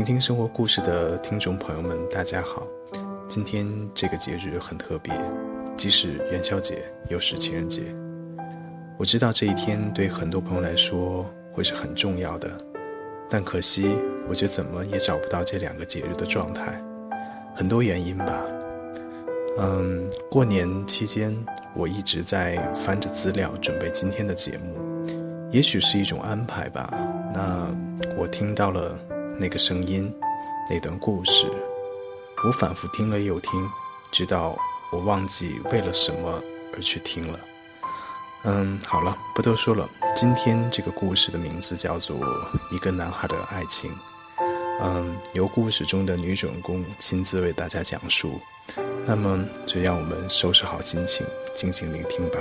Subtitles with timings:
[0.00, 2.66] 聆听生活故事的听众朋友们，大家好！
[3.28, 5.12] 今天这个节日很特别，
[5.76, 7.82] 既是元宵节，又是情人节。
[8.96, 12.48] 我知道这一天对很多朋友来说会是很重要的，
[13.28, 13.94] 但可惜
[14.26, 16.82] 我却怎么也找不到这两个节日的状态。
[17.54, 18.42] 很多原因吧。
[19.58, 21.36] 嗯，过年期间
[21.76, 24.78] 我一直在翻着资料准备今天的节目，
[25.50, 26.90] 也许是一种安排吧。
[27.34, 27.68] 那
[28.16, 28.98] 我听到了。
[29.40, 30.14] 那个声音，
[30.68, 31.50] 那段故事，
[32.44, 33.66] 我反复听了又听，
[34.12, 34.54] 直到
[34.92, 36.42] 我忘记为了什么
[36.74, 37.40] 而去听了。
[38.44, 39.88] 嗯，好了，不多说了。
[40.14, 42.18] 今天这个故事的名字叫做
[42.70, 43.90] 《一个男孩的爱情》。
[44.82, 48.38] 嗯，由故事中的女主人公亲自为大家讲述。
[49.06, 52.38] 那么，就让我们收拾好心情，静静聆听吧。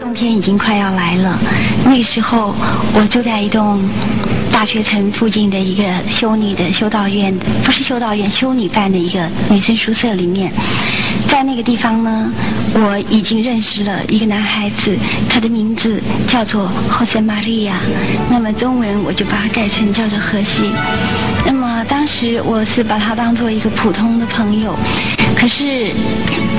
[0.00, 1.38] 冬天已经快要来了，
[1.84, 2.54] 那时候
[2.94, 3.82] 我住在一栋
[4.50, 10.50] 大学城附近的一个修女的修道院，不是修道院，修女办的一个女生宿舍里面，
[11.28, 12.32] 在那个地方呢，
[12.72, 14.96] 我已经认识了一个男孩子，
[15.28, 17.74] 他的名字叫做 Jose Maria，
[18.30, 20.72] 那么中文我就把它改成叫做荷西。
[21.44, 24.74] 那么当时我是把他当做一个普通的朋友。
[25.36, 25.92] 可是，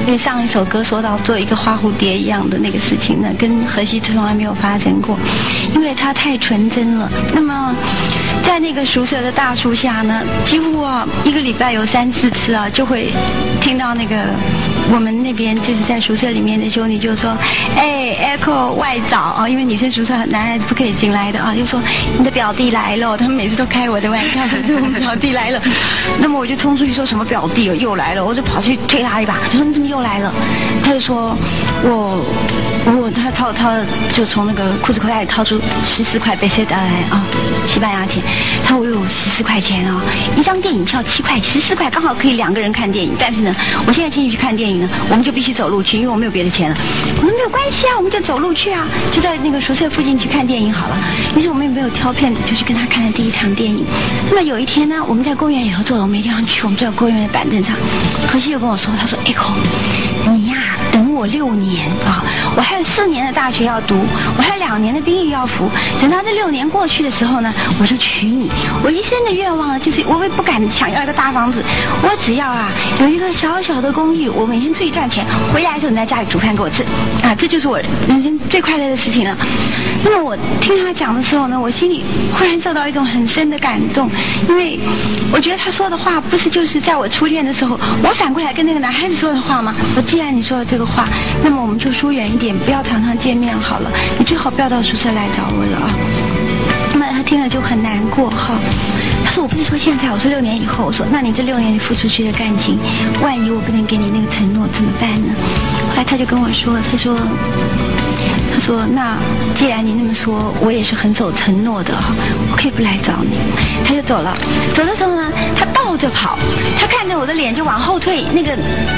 [0.02, 5.18] 因为上一首歌说到做一个花蝴蝶一样的那个事情呢，跟荷西从来没有发生过，
[5.74, 7.10] 因为他太纯真了。
[7.34, 7.74] 那么，
[8.44, 13.12] 在那个宿舍的大树下呢，几乎啊一个礼拜有三四次啊，就会
[13.62, 14.26] 听到那个
[14.92, 17.36] 我们那边就是在宿舍里面的兄弟就说
[17.78, 21.82] ：“哎，Echo 外早啊，因为女生宿舍男孩子不可以进来的啊，就说
[22.18, 23.16] 你的表弟来了。
[23.18, 25.62] ”他们每次都开我的玩笑，说我们表弟来了。
[26.20, 28.78] 那么我就冲出去说什么表弟又来了，我就跑去。
[28.88, 30.34] 推他一把，就说你怎么又来了？
[30.84, 31.38] 他就说，
[31.84, 32.26] 我
[32.86, 33.72] 我他掏掏
[34.12, 37.24] 就从那个裤子口袋里掏出十四块贝塞达来啊，
[37.68, 38.22] 西班牙钱。
[38.64, 40.02] 他说我有十四块钱啊，
[40.36, 43.14] 一张电影票七块，十四块刚好可以两个人看电影。
[43.20, 43.56] 但是呢，
[43.86, 46.78] 我现在进去看电影呢，我们就必须走路去，因为我没有别的钱了。
[47.18, 50.98] 我们没有关系啊，我们就走路去啊，就在那个宿舍附近去看电影好了。
[51.36, 53.86] 于是我们也没有挑片子，就去跟他看了第一场电影。
[54.30, 57.76] 那么有一天呢，我们在公园里头坐，我没地方去，我们坐在公园的板凳上，
[58.28, 59.52] 何西又跟我说，他说：“Echo，
[60.32, 60.41] 你，
[61.22, 62.26] 我六年啊，
[62.58, 63.96] 我还有四年的大学要读，
[64.36, 65.70] 我还有两年的兵役要服。
[66.02, 68.50] 等到这六年过去的时候呢，我就娶你。
[68.84, 71.62] 我一生的愿望呢，就是我也不敢想要一个大房子，
[72.02, 75.24] 我只要啊有一个小小的公寓，我每天出去赚钱，
[75.54, 76.82] 回来的时候你在家里煮饭给我吃，
[77.22, 79.38] 啊，这就是我人生最快乐的事情了。
[80.04, 82.04] 那么我听他讲的时候呢，我心里
[82.34, 84.10] 忽然受到一种很深的感动，
[84.50, 84.80] 因为
[85.32, 89.76] 我觉得他说的话不是就是在我初恋的时候，我反过来跟那个男孩子说的话吗？
[89.96, 91.08] 我既然你说了这个话，
[91.44, 93.92] 那么我们就疏远一点，不要常常见面好了。
[94.18, 95.94] 你最好不要到宿舍来找我了啊。
[96.94, 98.56] 那么他听了就很难过哈。
[99.24, 100.86] 他说我不是说现在，我说六年以后。
[100.86, 102.78] 我说那你这六年你付出去的感情，
[103.22, 105.34] 万一我不能给你那个承诺怎么办呢？
[105.90, 107.16] 后来他就跟我说，他说。
[108.54, 109.18] 他说：“那
[109.56, 111.94] 既然你那么说，我也是很守承诺的，
[112.52, 113.38] 我可以不来找你。”
[113.86, 114.36] 他就走了。
[114.74, 116.38] 走的时候呢，他倒着跑，
[116.80, 118.24] 他看着我的脸就往后退。
[118.34, 118.58] 那个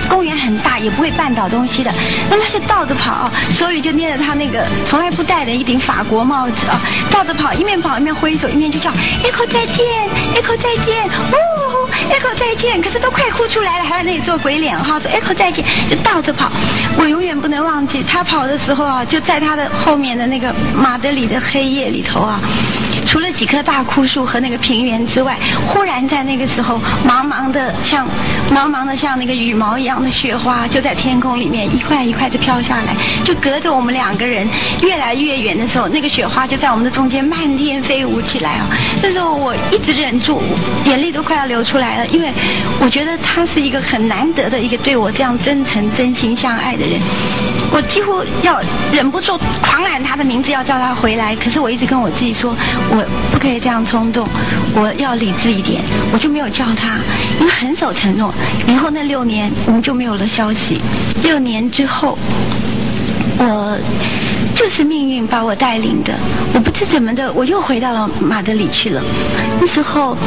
[0.10, 1.92] 公园很大，也不会绊倒东西的。
[2.30, 6.80] 那么他是倒着跑，手里就捏着他那个从来不戴的一顶法国帽子啊，
[7.12, 8.90] 倒着跑，一面跑一面挥手，一面就叫
[9.24, 9.86] ：“Echo 再见
[10.36, 11.53] ，Echo 再见，哦
[12.14, 16.52] ，Echo 再见。”可是都快哭出来了，还在那里做鬼脸哈，说：“Echo 再见。”就倒着跑。
[16.98, 19.34] 我永远不能忘记他跑的时候啊，就在。
[19.44, 22.40] 他的后面的那个马德里的黑夜里头啊，
[23.14, 25.38] 除了几棵大枯树和那个平原之外，
[25.68, 28.08] 忽然在那个时候，茫茫的像
[28.52, 34.48] 茫茫的像那个羽毛一样的雪花，就在天空里面一块一块的飘下来，就隔着我们两个人
[34.82, 38.66] 越来越远的时候，那个雪花就在我们的中间漫天飞舞起来啊！
[39.04, 40.42] 那时候我一直忍住，
[40.86, 42.32] 眼泪都快要流出来了，因为
[42.82, 47.00] 我觉得他是一个很难得的一个对我这样真诚、真心相爱的人。
[47.72, 48.62] 我几乎要
[48.92, 51.36] 忍不住狂喊他的名字，要叫他回来。
[51.36, 52.56] 可是我一直跟我自己说，
[52.92, 54.28] 我不可以这样冲动，
[54.76, 56.98] 我要理智一点，我就没有叫他，
[57.40, 58.34] 因为很守承诺。
[58.68, 60.82] 以后那六年我们就没有了消息。
[61.24, 62.18] 六年之后，
[63.38, 63.78] 我
[64.56, 66.14] 就是命运把我带领的，
[66.54, 69.02] 我不知怎么的，我又回到了马德里去了。
[69.60, 70.18] 那时候。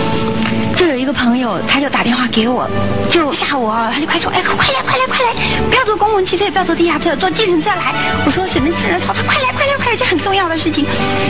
[0.77, 2.69] 就有一个朋友，他就打电话给我，
[3.11, 5.33] 就吓我，他就快说，哎，快来，快来，快来，
[5.71, 7.95] 不要坐公共汽车，也不要坐地下车，坐计程车来。
[8.27, 9.01] 我说什么事？
[9.01, 10.85] 他说快来，快来，快来，这很重要的事情。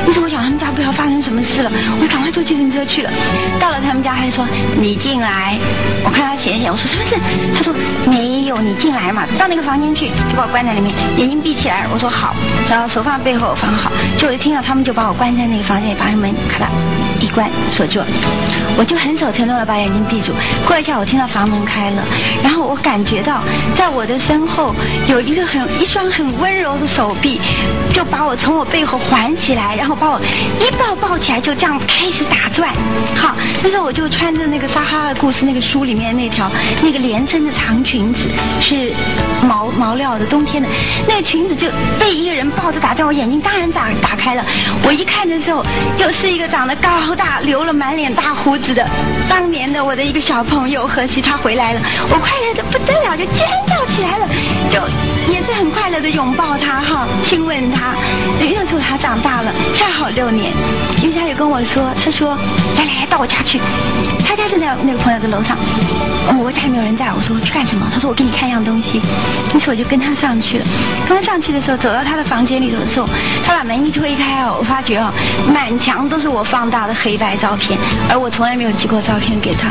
[0.09, 1.71] 于是我想他们家不知道发生什么事了，
[2.03, 3.11] 我赶快坐计程车去了。
[3.61, 4.45] 到了他们家，他就说
[4.81, 5.57] 你进来。
[6.05, 7.15] 我看他显显，我说什么事？
[7.55, 7.73] 他说
[8.05, 9.27] 你有，你进来嘛。
[9.39, 11.87] 到那个房间去，就把我关在里面，眼睛闭起来。
[11.93, 12.35] 我说好，
[12.69, 13.91] 然后手放背后放好。
[14.19, 16.69] 就一听到他们就把我关在那个房间里，把门咔啦
[17.21, 18.01] 一关锁住。
[18.79, 20.33] 我就很守承诺的把眼睛闭住。
[20.67, 22.03] 过一下，我听到房门开了，
[22.43, 23.43] 然后我感觉到
[23.75, 24.75] 在我的身后
[25.09, 27.41] 有一个很一双很温柔的手臂，
[27.95, 30.21] 就把我从我背后环起来，然后把我
[30.61, 32.75] 一抱抱起来，就这样开始打转。
[33.17, 36.51] 好，那时候我就穿着那个《撒哈拉故事》那个书里面那条
[36.83, 38.29] 那个连身的长裙子，
[38.61, 38.93] 是
[39.43, 40.69] 毛毛料的冬天的，
[41.09, 41.69] 那个裙子就
[41.99, 44.45] 被一个人抱着打转，我眼睛当然打打开了。
[44.83, 45.65] 我一看的时候，
[45.99, 48.75] 又是一个长得高大、留了满脸大胡子。
[48.77, 48.87] 的，
[49.29, 51.81] 当年的我的一个小朋友何西他回来了，
[52.11, 54.29] 我快乐的不得了，就尖叫起来了，
[54.71, 57.95] 就也是很快乐的拥抱他哈，亲吻他。
[58.39, 60.53] 那时候他长大了，恰好六年，
[61.03, 62.37] 因为他就跟我说，他说
[62.77, 63.61] 来来来到我家去，
[64.27, 65.57] 他家就在那个朋友的楼上，
[66.43, 67.87] 我家里没有人在，我说去干什么？
[67.95, 69.01] 他说我给你看样东西，
[69.55, 70.67] 于是我就跟他上去了。
[71.09, 73.09] 刚上去的时候，走到他的房间里头的时候，
[73.47, 75.13] 他把门一推开哦，我发觉哦，
[75.55, 77.79] 满墙都是我放大的黑白照片，
[78.11, 78.57] 而我从来。
[78.57, 79.69] 没有寄过照片给他，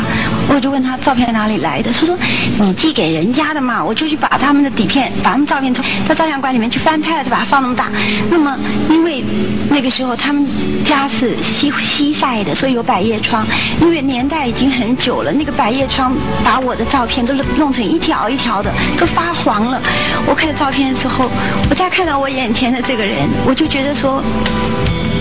[0.47, 1.91] 我就问他照片哪里来的。
[1.91, 2.15] 他说
[2.61, 7.89] ：“你寄给人家的嘛。”我就去把他们的底片、把他们照片偷到照相馆里面去翻拍了，就把它放那么大。
[8.29, 8.55] 那么
[8.91, 9.23] 因为
[9.71, 10.45] 那个时候他们
[10.85, 13.43] 家是西西晒的，所以有百叶窗。
[13.81, 19.81] 因为年代已经很久了，那个百叶窗把我的照片都弄成一条一条的，都发黄了。
[20.25, 21.29] 我看照片的时候，
[21.69, 24.21] 我再看到我眼前的这个人，我就觉得说，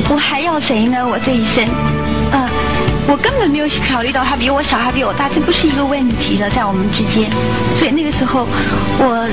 [0.09, 0.99] 我还要谁呢？
[1.07, 1.65] 我这一生，
[2.33, 2.49] 呃。
[3.07, 7.31] 我根本没有考虑到他比我小，他比我大，这不是一个问题了，在我们之间。
[7.77, 8.49] 所以那个时候，
[8.99, 9.29] 我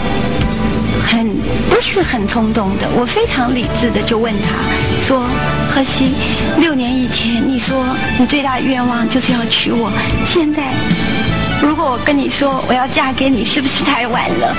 [1.07, 1.25] 很
[1.69, 4.59] 不是很冲动的，我非常理智的就问他
[5.01, 5.25] 说
[5.73, 6.11] ：“何西，
[6.59, 7.85] 六年以前你说
[8.19, 9.89] 你最大的愿望就是要娶我，
[10.25, 10.73] 现在
[11.61, 14.55] 如果我跟你说我要嫁给你，是不是太晚了？”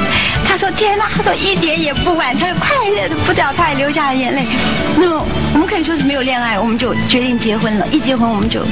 [0.46, 4.44] 他说：“天哪！”他说：“一点也不晚。”他就快乐的不得他也流下了眼泪。
[4.96, 7.86] 那么我们可以说是没有恋爱，我们就决定结婚了。
[7.88, 8.64] 一结婚我们就。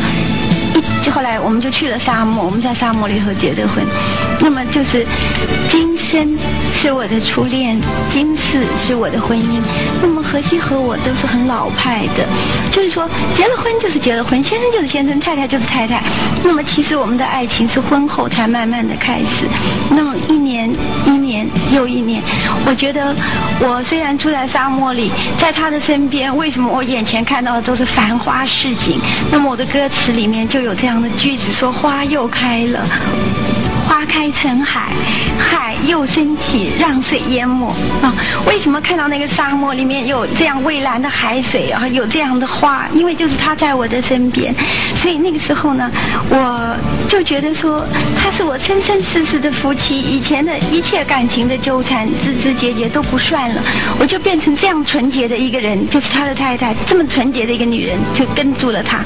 [1.03, 3.85] 就后来我们就去了沙漠，我们在沙漠里头结的婚，
[4.39, 5.05] 那么就是
[5.71, 6.39] 今生
[6.75, 7.81] 是我的初恋，
[8.13, 9.61] 今世是我的婚姻。
[10.01, 12.25] 那么何西和我都是很老派的，
[12.71, 16.01] 就是说结了婚就是结了婚，先生就是先生，太太就是太太。
[16.45, 19.49] 那么其实我们的爱情是婚后才慢慢的开始。
[19.91, 20.73] 那么一年
[21.05, 22.23] 一年又一年，
[22.65, 23.13] 我觉得
[23.59, 29.01] 我虽然住在沙漠里，在他的身边，为什么我眼前看到的都是繁花似锦？
[29.33, 32.87] 那么我的歌词里面就有这样的句子，说花又开了。
[33.91, 34.93] 花开成海，
[35.37, 37.67] 海又升起，让水淹没
[38.01, 38.15] 啊！
[38.47, 41.89] 为什么看到那个沙漠里面有这样蔚蓝的海水啊？
[41.89, 42.87] 有这样的花？
[42.95, 44.55] 因为就是他在我的身边，
[44.95, 45.91] 所以那个时候呢，
[46.29, 46.77] 我
[47.09, 47.85] 就觉得说
[48.17, 53.61] 他是我生生世世的夫妻，以前的一切感情的纠缠、枝枝节节都不算了，
[53.99, 59.01] 我就变成这样纯洁的一个人，就是他的太太，这么纯洁的一个女人，就跟住了他。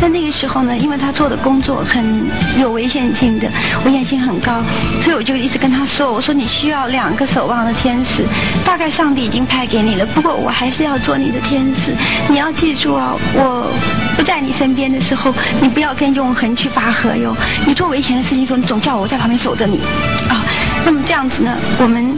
[0.00, 2.26] 但那个时候呢，因为他做的工作很
[2.58, 3.46] 有危险性的，
[3.84, 4.29] 危险性很。
[4.30, 4.62] 很高，
[5.02, 8.24] 所以我就一直跟他说：“我说你需要两个守望的天使，
[8.64, 10.06] 大概上帝已经派给你了。
[10.06, 11.92] 不过我还是要做你的天使，
[12.28, 13.68] 你要记住啊，我
[14.16, 17.36] 不在你身边的时候，你不要跟永恒去拔河哟。
[17.66, 19.80] 你做危险的事情的时候，你总叫我在旁边守着你
[20.28, 20.46] 啊。
[20.86, 22.14] 那么这样子呢，我们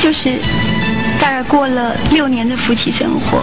[0.00, 0.38] 就是
[1.20, 3.42] 大概过了六年的夫妻生活。”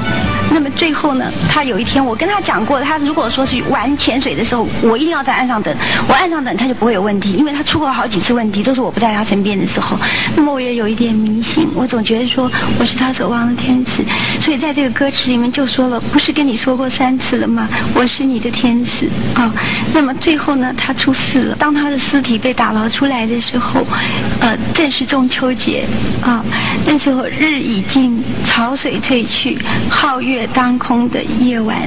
[0.54, 5.76] 那么最后呢，他有一天我跟他讲过，他如果说是玩潜水的时候，我一定要在岸上等，
[6.08, 9.98] 我岸上等他就不会有问题，因为他出过好几次问题，都是我不在他身边的时候。
[10.36, 14.04] 那么我也有一点迷信，我总觉得说我是他守望的天使，
[14.40, 17.68] 所以在这个歌词里面就说了，不是跟你说过三次了吗？
[17.96, 19.52] 我是你的天使啊。
[19.92, 23.84] 那么最后呢，他出事了，当他的尸体被打捞出来的时候，
[24.40, 25.86] 呃，正是中秋节
[26.22, 26.46] 啊，
[26.86, 29.58] 那时候日已尽，潮水退去，
[29.90, 30.46] 皓月。
[30.54, 31.78] 当空的夜晚，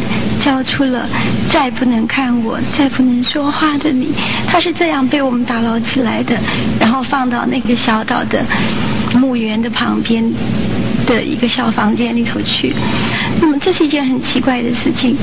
[0.41, 1.07] 交出了
[1.51, 4.15] 再不能看我、再不能说话的你。
[4.47, 6.37] 他是这样被我们打捞起来的，
[6.81, 8.43] 然后放到那个小岛的
[9.15, 10.25] 墓园的旁边。
[11.07, 12.75] 的一个小房间里头去。
[13.41, 15.17] 那么这是一件很奇怪的事情。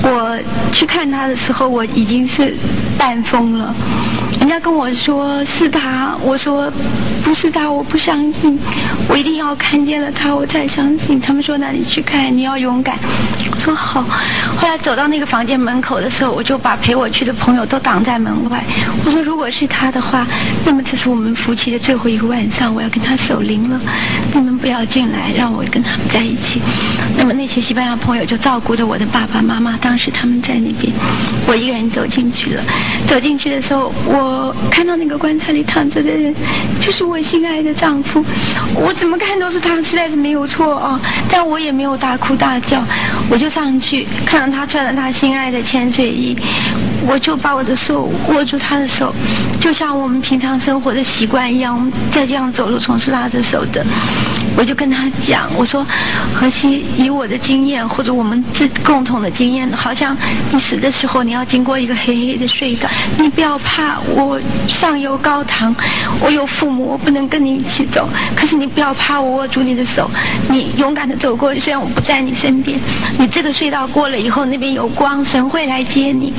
[0.00, 0.38] 我
[0.70, 2.54] 去看他的时候，我已经是
[2.96, 3.74] 半疯了。
[4.44, 6.70] 人家跟我说是他，我说
[7.24, 8.58] 不是他，我不相信。
[9.08, 11.18] 我一定要看见了他，我才相信。
[11.18, 12.98] 他们说那你去看，你要勇敢。
[13.50, 14.02] 我说好。
[14.02, 18.62] 后来走到那个房间门口的时候，我就把陪我去的朋友都挡在门外。
[19.06, 20.26] 我说如果是他的话，
[20.62, 23.80] 那么这是我们夫妻的最后一个晚上，我要跟他守灵了。
[24.34, 26.60] 你们不要进来，让我跟他们在一起。
[27.16, 30.92] 那么那些西班牙朋友就照顾着我的爸爸妈妈，当时他们在那边，
[31.46, 32.62] 我一个人走进去了。
[33.06, 34.33] 走进去的时候，我
[34.70, 36.34] 看到那个棺材里躺着的人，
[36.80, 38.24] 就是我心爱的丈夫。
[38.74, 41.00] 我怎么看都是他，实在是没有错啊！
[41.28, 42.82] 但我也没有大哭大叫，
[43.30, 46.36] 我就上去看到他穿着他心爱的潜水衣，
[47.06, 49.14] 我就把我的手握住他的手，
[49.60, 53.84] 就像我们平常生活的习惯一样，我们再这样走路总是拉着手的。
[54.56, 55.84] 我就跟他讲，我说，
[56.32, 60.16] 何西，以我的经验或者我们自共同的经验，好像
[60.52, 62.88] 你死的时候你要经过一个黑黑的隧道，
[63.18, 65.74] 你不要怕，我我上有高堂，
[66.20, 70.10] 我有父母，我不能跟你一起走，可是你不要怕，我握住你的手，
[70.48, 72.78] 你勇敢的走过，虽然我不在你身边，
[73.18, 76.32] 你这个隧道过了以后，那边有光，神会来接你，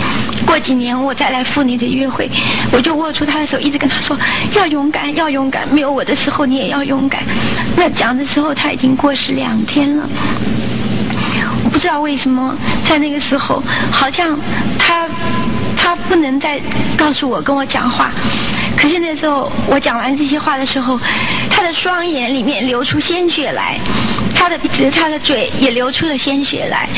[0.46, 2.30] 过几年我再来赴你的约会，
[2.72, 4.18] 我就握住他的手，一直跟他说，
[4.56, 7.24] 要勇敢，要勇敢，没有我的时候你也要勇敢，
[7.75, 7.89] 那。
[7.96, 10.04] 讲的时候他已经过世两天了，
[11.63, 14.38] 我不知道为什么在那个时候，好像
[14.77, 15.08] 他
[15.86, 16.60] 他不能再
[16.98, 18.12] 告诉我跟我讲话。
[18.75, 21.00] 可是那时候我讲完这些话的时候，
[21.48, 23.77] 他的双眼里面流出鲜血来，
[24.34, 26.89] 他的鼻子、他的嘴也流出了鲜血来。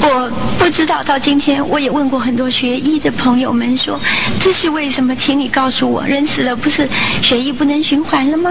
[0.00, 3.98] 我不知道到今天，我也问过很多学医的朋友们说，
[4.40, 5.14] 这是为什么？
[5.16, 6.88] 请你告诉我，人死了不是
[7.22, 8.50] 血液不能循环了吗？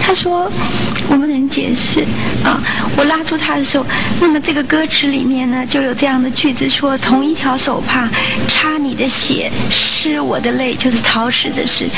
[0.00, 0.50] 他说
[1.08, 2.04] 我不能解释
[2.44, 2.60] 啊。
[2.96, 3.86] 我拉住他的时候，
[4.20, 8.08] 那么这个歌词里面呢就有这样的句子说：同一条手帕
[8.48, 11.88] 擦你的血，湿我的泪，就是潮湿的湿。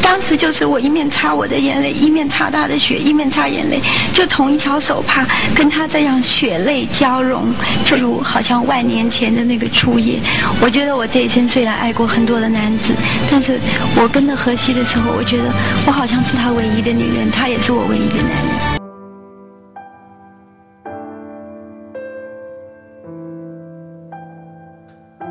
[0.00, 3.80] 当时就是我一面擦我的眼泪，一面擦他的血，一面擦眼泪，
[4.12, 7.52] 就同一条手帕跟他这样血泪交融，
[7.84, 10.20] 就如好像万年前的那个初夜。
[10.60, 12.94] 我觉得我这一生虽然爱过很多的男子，
[13.30, 13.58] 但是
[13.96, 15.50] 我跟着荷西的时候，我觉得
[15.86, 18.54] 我好像是他唯一的女人，他也是我唯一的男人。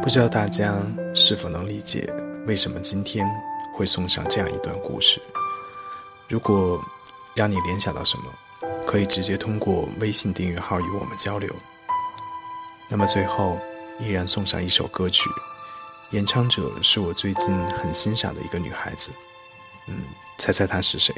[0.02, 0.74] 不知道大家
[1.14, 2.06] 是否能理解
[2.48, 3.26] 为什么今天。
[3.76, 5.20] 会送上这样一段故事。
[6.30, 6.80] 如果
[7.36, 8.26] 让你联想到什么，
[8.86, 11.50] 可以直接通过微信订阅号与我们交流。
[12.90, 13.60] 那么最后，
[14.00, 15.30] 依然送上一首歌曲，
[16.12, 19.12] 演唱者是我最近很欣赏的一个女孩子。
[19.88, 20.04] 嗯，
[20.38, 21.14] 猜猜她是谁？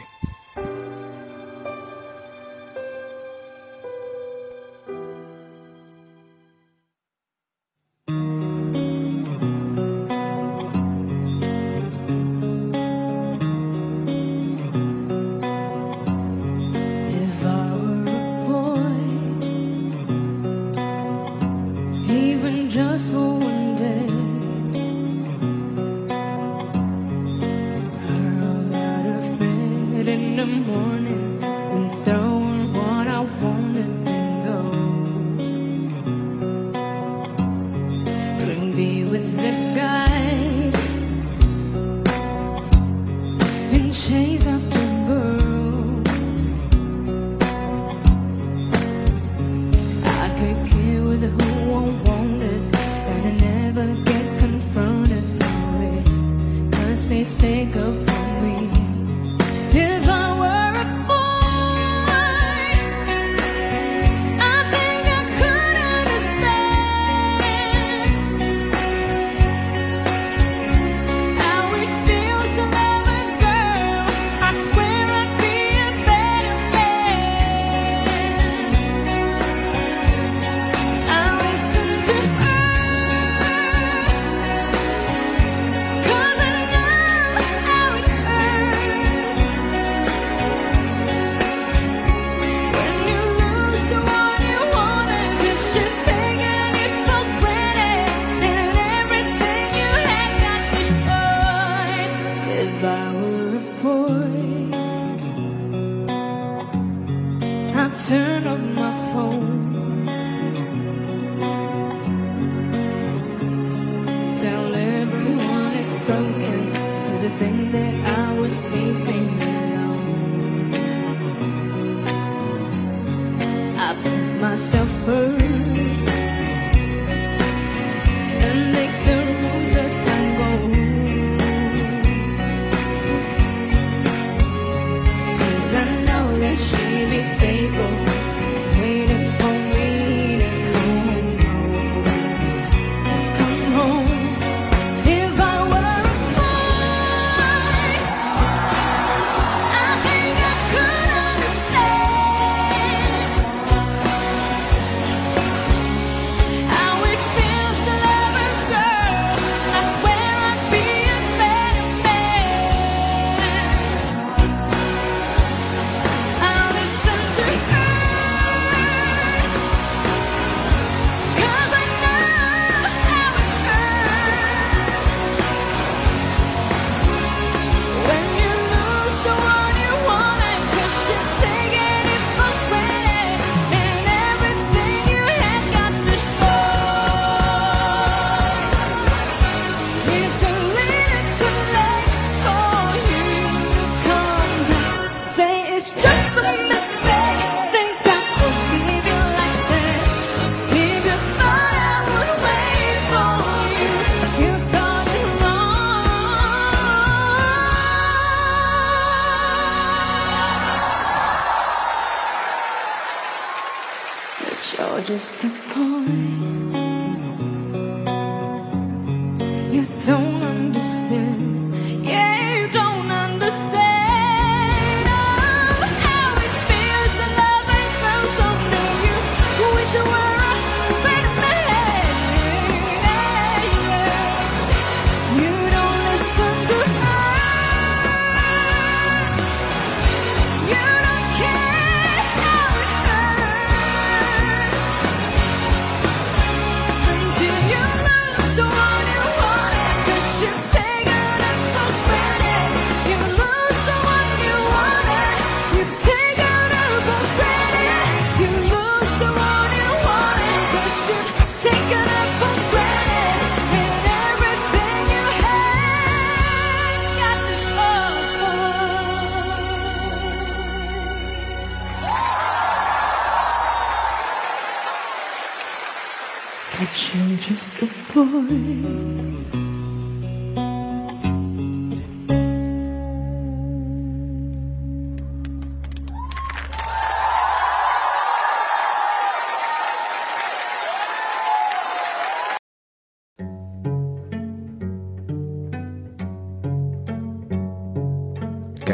[278.16, 279.55] Boy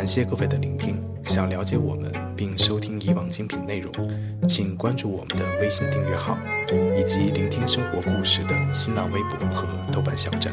[0.01, 0.99] 感谢各位的聆听。
[1.25, 3.93] 想了解我们并收听以往精品内容，
[4.49, 6.35] 请关注我们的微信订阅号，
[6.97, 10.51] 以及聆听生活故事的新浪微博和豆瓣小站。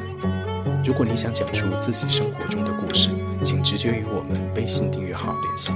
[0.84, 3.08] 如果你想讲述自己生活中的故事，
[3.42, 5.72] 请直接与我们微信订阅号联系。